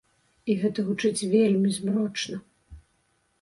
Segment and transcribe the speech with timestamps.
[0.53, 2.41] І гэта гучыць вельмі змрочна.